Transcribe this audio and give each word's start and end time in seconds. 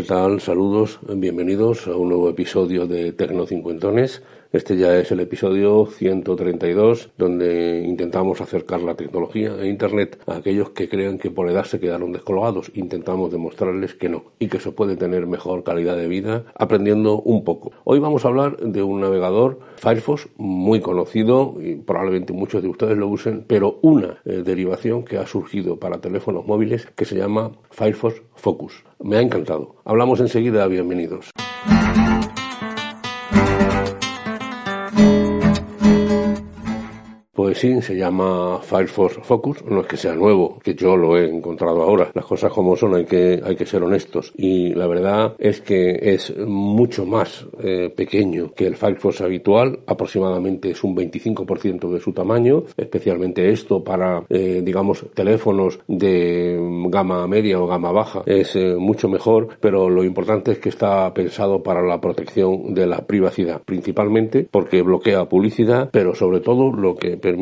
¿Qué 0.00 0.06
tal? 0.06 0.40
Saludos, 0.40 0.98
bienvenidos 1.02 1.86
a 1.86 1.94
un 1.94 2.08
nuevo 2.08 2.30
episodio 2.30 2.86
de 2.86 3.12
Tecnocincuentones. 3.12 4.22
Este 4.52 4.76
ya 4.76 4.98
es 4.98 5.12
el 5.12 5.20
episodio 5.20 5.86
132, 5.86 7.10
donde 7.16 7.84
intentamos 7.86 8.40
acercar 8.40 8.82
la 8.82 8.96
tecnología 8.96 9.54
e 9.60 9.68
Internet 9.68 10.20
a 10.26 10.38
aquellos 10.38 10.70
que 10.70 10.88
crean 10.88 11.18
que 11.18 11.30
por 11.30 11.48
edad 11.48 11.62
se 11.62 11.78
quedaron 11.78 12.10
descolgados. 12.10 12.72
Intentamos 12.74 13.30
demostrarles 13.30 13.94
que 13.94 14.08
no 14.08 14.24
y 14.40 14.48
que 14.48 14.58
se 14.58 14.72
puede 14.72 14.96
tener 14.96 15.28
mejor 15.28 15.62
calidad 15.62 15.96
de 15.96 16.08
vida 16.08 16.46
aprendiendo 16.56 17.20
un 17.20 17.44
poco. 17.44 17.70
Hoy 17.84 18.00
vamos 18.00 18.24
a 18.24 18.28
hablar 18.28 18.56
de 18.56 18.82
un 18.82 19.00
navegador 19.00 19.60
Firefox 19.76 20.28
muy 20.36 20.80
conocido 20.80 21.54
y 21.60 21.76
probablemente 21.76 22.32
muchos 22.32 22.60
de 22.60 22.70
ustedes 22.70 22.98
lo 22.98 23.06
usen, 23.06 23.44
pero 23.46 23.78
una 23.82 24.18
eh, 24.24 24.42
derivación 24.44 25.04
que 25.04 25.18
ha 25.18 25.28
surgido 25.28 25.78
para 25.78 26.00
teléfonos 26.00 26.44
móviles 26.44 26.88
que 26.96 27.04
se 27.04 27.14
llama 27.14 27.52
Firefox 27.70 28.20
Focus. 28.34 28.82
Me 28.98 29.16
ha 29.16 29.20
encantado. 29.20 29.76
Hablamos 29.84 30.18
enseguida, 30.18 30.66
bienvenidos. 30.66 31.30
Sí, 37.54 37.82
se 37.82 37.96
llama 37.96 38.60
Firefox 38.62 39.18
Focus, 39.22 39.64
no 39.64 39.80
es 39.80 39.86
que 39.86 39.96
sea 39.96 40.14
nuevo, 40.14 40.58
que 40.62 40.74
yo 40.74 40.96
lo 40.96 41.16
he 41.16 41.28
encontrado 41.28 41.82
ahora. 41.82 42.10
Las 42.14 42.24
cosas 42.24 42.52
como 42.52 42.76
son, 42.76 42.94
hay 42.94 43.04
que, 43.04 43.40
hay 43.44 43.56
que 43.56 43.66
ser 43.66 43.82
honestos. 43.82 44.32
Y 44.36 44.74
la 44.74 44.86
verdad 44.86 45.34
es 45.38 45.60
que 45.60 45.98
es 46.14 46.36
mucho 46.36 47.04
más 47.04 47.46
eh, 47.62 47.92
pequeño 47.94 48.52
que 48.54 48.66
el 48.66 48.76
Firefox 48.76 49.20
habitual, 49.20 49.80
aproximadamente 49.86 50.70
es 50.70 50.82
un 50.84 50.96
25% 50.96 51.90
de 51.90 52.00
su 52.00 52.12
tamaño, 52.12 52.64
especialmente 52.76 53.50
esto 53.50 53.82
para, 53.82 54.24
eh, 54.28 54.62
digamos, 54.64 55.04
teléfonos 55.14 55.80
de 55.86 56.58
gama 56.88 57.26
media 57.26 57.60
o 57.60 57.66
gama 57.66 57.92
baja, 57.92 58.22
es 58.26 58.56
eh, 58.56 58.76
mucho 58.76 59.08
mejor, 59.08 59.48
pero 59.60 59.88
lo 59.88 60.04
importante 60.04 60.52
es 60.52 60.58
que 60.58 60.68
está 60.68 61.12
pensado 61.12 61.62
para 61.62 61.82
la 61.82 62.00
protección 62.00 62.74
de 62.74 62.86
la 62.86 63.06
privacidad, 63.06 63.62
principalmente 63.62 64.46
porque 64.50 64.82
bloquea 64.82 65.28
publicidad, 65.28 65.90
pero 65.92 66.14
sobre 66.14 66.40
todo 66.40 66.72
lo 66.72 66.94
que 66.94 67.16
permite 67.16 67.39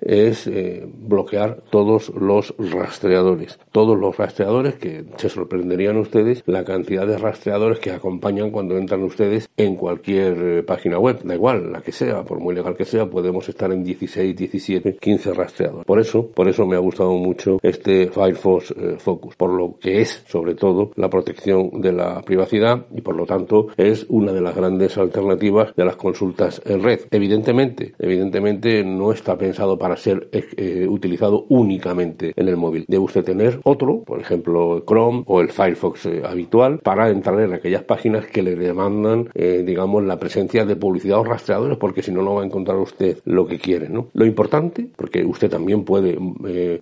es 0.00 0.46
eh, 0.46 0.86
bloquear 0.86 1.62
todos 1.70 2.12
los 2.14 2.54
rastreadores. 2.58 3.58
Todos 3.72 3.98
los 3.98 4.16
rastreadores 4.16 4.74
que 4.74 5.04
se 5.16 5.28
sorprenderían 5.28 5.96
ustedes 5.96 6.42
la 6.46 6.64
cantidad 6.64 7.06
de 7.06 7.18
rastreadores 7.18 7.78
que 7.78 7.90
acompañan 7.90 8.50
cuando 8.50 8.76
entran 8.76 9.02
ustedes 9.02 9.48
en 9.56 9.76
cualquier 9.76 10.38
eh, 10.38 10.62
página 10.62 10.98
web, 10.98 11.20
da 11.24 11.34
igual, 11.34 11.72
la 11.72 11.80
que 11.80 11.92
sea, 11.92 12.24
por 12.24 12.40
muy 12.40 12.54
legal 12.54 12.76
que 12.76 12.84
sea, 12.84 13.06
podemos 13.06 13.48
estar 13.48 13.72
en 13.72 13.82
16, 13.82 14.36
17, 14.36 14.96
15 14.96 15.34
rastreadores. 15.34 15.86
Por 15.86 16.00
eso, 16.00 16.26
por 16.28 16.48
eso 16.48 16.66
me 16.66 16.76
ha 16.76 16.80
gustado 16.80 17.12
mucho 17.12 17.58
este 17.62 18.08
Firefox 18.08 18.70
eh, 18.70 18.96
Focus, 18.98 19.36
por 19.36 19.50
lo 19.50 19.78
que 19.78 20.00
es 20.00 20.22
sobre 20.26 20.54
todo 20.54 20.92
la 20.96 21.08
protección 21.08 21.80
de 21.80 21.92
la 21.92 22.22
privacidad 22.22 22.86
y 22.94 23.00
por 23.00 23.16
lo 23.16 23.26
tanto 23.26 23.68
es 23.76 24.06
una 24.08 24.32
de 24.32 24.40
las 24.40 24.54
grandes 24.54 24.96
alternativas 24.98 25.74
de 25.74 25.84
las 25.84 25.96
consultas 25.96 26.62
en 26.64 26.82
red. 26.82 27.00
Evidentemente, 27.10 27.94
evidentemente 27.98 28.84
no 28.84 29.12
está 29.12 29.36
pensado 29.40 29.78
para 29.78 29.96
ser 29.96 30.28
eh, 30.32 30.44
eh, 30.56 30.86
utilizado 30.86 31.46
únicamente 31.48 32.32
en 32.36 32.46
el 32.46 32.56
móvil. 32.56 32.84
Debe 32.86 33.02
usted 33.02 33.24
tener 33.24 33.58
otro, 33.64 34.02
por 34.04 34.20
ejemplo 34.20 34.84
Chrome 34.86 35.24
o 35.26 35.40
el 35.40 35.48
Firefox 35.48 36.06
eh, 36.06 36.22
habitual, 36.24 36.78
para 36.78 37.08
entrar 37.08 37.40
en 37.40 37.54
aquellas 37.54 37.82
páginas 37.82 38.26
que 38.26 38.42
le 38.42 38.54
demandan, 38.54 39.30
digamos, 39.34 40.04
la 40.04 40.18
presencia 40.18 40.66
de 40.66 40.76
publicidad 40.76 41.20
o 41.20 41.24
rastreadores, 41.24 41.78
porque 41.78 42.02
si 42.02 42.12
no, 42.12 42.22
no 42.22 42.34
va 42.34 42.42
a 42.42 42.44
encontrar 42.44 42.76
usted 42.76 43.18
lo 43.24 43.46
que 43.46 43.58
quiere. 43.58 43.88
¿no? 43.88 44.08
Lo 44.12 44.26
importante, 44.26 44.88
porque 44.94 45.24
usted 45.24 45.48
también 45.48 45.84
puede 45.84 46.18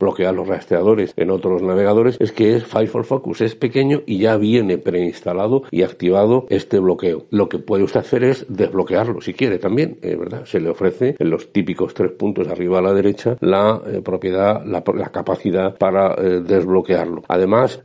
bloquear 0.00 0.34
los 0.34 0.48
rastreadores 0.48 1.12
en 1.16 1.30
otros 1.30 1.62
navegadores, 1.62 2.16
es 2.18 2.32
que 2.32 2.56
es 2.56 2.64
Firefox 2.64 3.06
Focus, 3.06 3.40
es 3.42 3.54
pequeño 3.54 4.02
y 4.06 4.18
ya 4.18 4.36
viene 4.36 4.78
preinstalado 4.78 5.62
y 5.70 5.82
activado 5.82 6.46
este 6.48 6.80
bloqueo. 6.80 7.26
Lo 7.30 7.48
que 7.48 7.58
puede 7.58 7.84
usted 7.84 8.00
hacer 8.00 8.24
es 8.24 8.46
desbloquearlo 8.48 9.20
si 9.20 9.34
quiere 9.34 9.58
también, 9.58 9.98
¿verdad? 10.02 10.44
Se 10.46 10.58
le 10.58 10.70
ofrece 10.70 11.14
en 11.18 11.30
los 11.30 11.52
típicos 11.52 11.94
tres 11.94 12.10
puntos 12.12 12.47
arriba 12.48 12.78
a 12.78 12.82
la 12.82 12.92
derecha 12.92 13.36
la 13.40 13.80
eh, 13.86 14.00
propiedad, 14.02 14.64
la, 14.64 14.82
capacidad 14.82 15.76
para 15.76 16.14
eh, 16.14 16.40
desbloquearlo. 16.40 17.22
Además, 17.28 17.80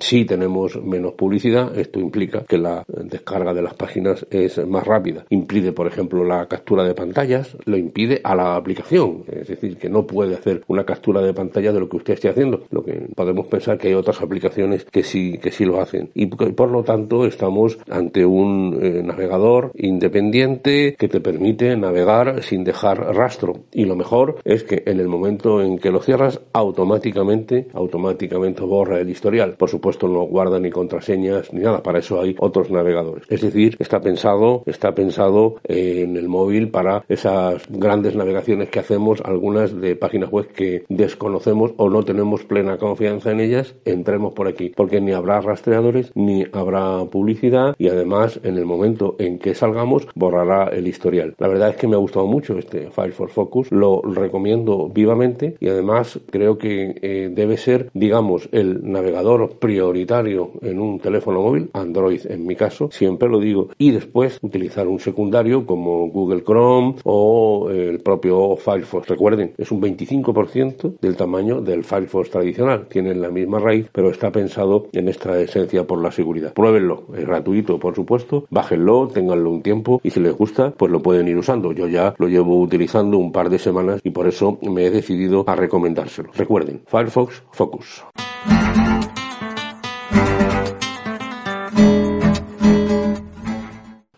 si 0.00 0.24
tenemos 0.24 0.82
menos 0.82 1.12
publicidad, 1.14 1.76
esto 1.78 2.00
implica 2.00 2.44
que 2.44 2.58
la 2.58 2.84
descarga 2.86 3.52
de 3.52 3.62
las 3.62 3.74
páginas 3.74 4.26
es 4.30 4.64
más 4.66 4.86
rápida. 4.86 5.24
Impide, 5.30 5.72
por 5.72 5.86
ejemplo, 5.86 6.24
la 6.24 6.46
captura 6.46 6.84
de 6.84 6.94
pantallas, 6.94 7.56
lo 7.64 7.76
impide 7.76 8.20
a 8.22 8.34
la 8.34 8.56
aplicación, 8.56 9.24
es 9.30 9.48
decir, 9.48 9.76
que 9.76 9.88
no 9.88 10.06
puede 10.06 10.34
hacer 10.34 10.62
una 10.68 10.84
captura 10.84 11.20
de 11.20 11.34
pantalla 11.34 11.72
de 11.72 11.80
lo 11.80 11.88
que 11.88 11.96
usted 11.96 12.14
esté 12.14 12.28
haciendo. 12.28 12.62
Lo 12.70 12.82
que 12.82 13.08
podemos 13.14 13.46
pensar 13.46 13.78
que 13.78 13.88
hay 13.88 13.94
otras 13.94 14.20
aplicaciones 14.20 14.84
que 14.84 15.02
sí, 15.02 15.38
que 15.38 15.50
sí 15.50 15.64
lo 15.64 15.80
hacen. 15.80 16.10
Y 16.14 16.26
por 16.26 16.70
lo 16.70 16.82
tanto, 16.82 17.26
estamos 17.26 17.78
ante 17.90 18.24
un 18.24 18.78
eh, 18.80 19.02
navegador 19.02 19.72
independiente 19.74 20.96
que 20.98 21.08
te 21.08 21.20
permite 21.20 21.76
navegar 21.76 22.42
sin 22.42 22.64
dejar 22.64 23.14
rastro 23.14 23.43
y 23.72 23.84
lo 23.84 23.96
mejor 23.96 24.36
es 24.44 24.64
que 24.64 24.82
en 24.86 25.00
el 25.00 25.08
momento 25.08 25.62
en 25.62 25.78
que 25.78 25.90
lo 25.90 26.00
cierras, 26.00 26.40
automáticamente, 26.52 27.68
automáticamente 27.72 28.62
borra 28.62 29.00
el 29.00 29.10
historial. 29.10 29.56
Por 29.56 29.68
supuesto, 29.68 30.08
no 30.08 30.22
guarda 30.22 30.58
ni 30.58 30.70
contraseñas 30.70 31.52
ni 31.52 31.62
nada. 31.62 31.82
Para 31.82 31.98
eso 31.98 32.20
hay 32.20 32.36
otros 32.38 32.70
navegadores. 32.70 33.24
Es 33.28 33.40
decir, 33.40 33.76
está 33.78 34.00
pensado, 34.00 34.62
está 34.66 34.94
pensado 34.94 35.56
en 35.64 36.16
el 36.16 36.28
móvil 36.28 36.70
para 36.70 37.04
esas 37.08 37.62
grandes 37.68 38.16
navegaciones 38.16 38.68
que 38.70 38.80
hacemos, 38.80 39.20
algunas 39.24 39.80
de 39.80 39.96
páginas 39.96 40.30
web 40.30 40.48
que 40.48 40.84
desconocemos 40.88 41.72
o 41.76 41.90
no 41.90 42.02
tenemos 42.02 42.44
plena 42.44 42.78
confianza 42.78 43.30
en 43.30 43.40
ellas, 43.40 43.74
entremos 43.84 44.32
por 44.32 44.48
aquí, 44.48 44.72
porque 44.74 45.00
ni 45.00 45.12
habrá 45.12 45.40
rastreadores 45.40 46.12
ni 46.14 46.44
habrá 46.52 47.04
publicidad 47.06 47.74
y 47.78 47.88
además 47.88 48.40
en 48.42 48.56
el 48.56 48.64
momento 48.64 49.16
en 49.18 49.38
que 49.38 49.54
salgamos 49.54 50.06
borrará 50.14 50.68
el 50.68 50.86
historial. 50.86 51.34
La 51.38 51.48
verdad 51.48 51.70
es 51.70 51.76
que 51.76 51.88
me 51.88 51.94
ha 51.94 51.98
gustado 51.98 52.26
mucho 52.26 52.58
este 52.58 52.90
Firefox 52.90 53.32
Focus, 53.34 53.70
lo 53.70 54.00
recomiendo 54.02 54.88
vivamente 54.88 55.56
y 55.60 55.68
además 55.68 56.20
creo 56.30 56.56
que 56.56 56.96
eh, 57.02 57.30
debe 57.32 57.56
ser, 57.56 57.90
digamos, 57.92 58.48
el 58.52 58.90
navegador 58.90 59.58
prioritario 59.58 60.52
en 60.62 60.80
un 60.80 60.98
teléfono 61.00 61.42
móvil, 61.42 61.70
Android 61.72 62.20
en 62.26 62.46
mi 62.46 62.56
caso, 62.56 62.88
siempre 62.90 63.28
lo 63.28 63.40
digo, 63.40 63.68
y 63.78 63.90
después 63.90 64.38
utilizar 64.42 64.88
un 64.88 65.00
secundario 65.00 65.66
como 65.66 66.08
Google 66.08 66.44
Chrome 66.44 66.96
o 67.04 67.70
el 67.70 68.00
propio 68.00 68.56
Firefox. 68.56 69.08
Recuerden, 69.08 69.52
es 69.58 69.70
un 69.70 69.82
25% 69.82 70.98
del 71.00 71.16
tamaño 71.16 71.60
del 71.60 71.84
Firefox 71.84 72.30
tradicional, 72.30 72.86
tienen 72.88 73.20
la 73.20 73.30
misma 73.30 73.58
raíz, 73.58 73.88
pero 73.92 74.10
está 74.10 74.30
pensado 74.30 74.86
en 74.92 75.08
esta 75.08 75.38
esencia 75.40 75.86
por 75.86 76.00
la 76.00 76.12
seguridad. 76.12 76.54
Pruébenlo, 76.54 77.04
es 77.16 77.26
gratuito, 77.26 77.78
por 77.78 77.94
supuesto, 77.94 78.46
bájenlo, 78.50 79.08
ténganlo 79.08 79.50
un 79.50 79.62
tiempo 79.62 80.00
y 80.02 80.10
si 80.10 80.20
les 80.20 80.36
gusta, 80.36 80.72
pues 80.76 80.92
lo 80.92 81.02
pueden 81.02 81.28
ir 81.28 81.36
usando. 81.36 81.72
Yo 81.72 81.88
ya 81.88 82.14
lo 82.18 82.28
llevo 82.28 82.60
utilizando 82.60 83.18
un 83.24 83.32
par 83.32 83.50
de 83.50 83.58
semanas 83.58 84.00
y 84.04 84.10
por 84.10 84.28
eso 84.28 84.58
me 84.62 84.86
he 84.86 84.90
decidido 84.90 85.44
a 85.46 85.56
recomendárselo. 85.56 86.30
Recuerden, 86.34 86.82
Firefox 86.86 87.42
Focus. 87.52 88.04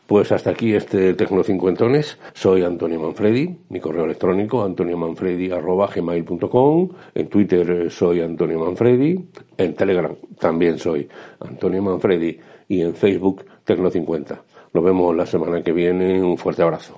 Pues 0.06 0.32
hasta 0.32 0.50
aquí 0.50 0.74
este 0.74 1.14
Tecno 1.14 1.42
Cincuentones. 1.42 2.18
Soy 2.32 2.62
Antonio 2.62 3.00
Manfredi, 3.00 3.58
mi 3.68 3.80
correo 3.80 4.04
electrónico 4.04 4.62
antoniomanfredi.gmail.com 4.64 6.88
En 7.14 7.28
Twitter 7.28 7.90
soy 7.90 8.20
Antonio 8.20 8.60
Manfredi. 8.60 9.28
En 9.58 9.74
Telegram 9.74 10.14
también 10.38 10.78
soy 10.78 11.08
Antonio 11.40 11.82
Manfredi. 11.82 12.38
Y 12.68 12.82
en 12.82 12.94
Facebook 12.94 13.44
Tecno50. 13.66 14.38
Nos 14.72 14.84
vemos 14.84 15.14
la 15.14 15.26
semana 15.26 15.62
que 15.62 15.72
viene. 15.72 16.22
Un 16.22 16.38
fuerte 16.38 16.62
abrazo. 16.62 16.94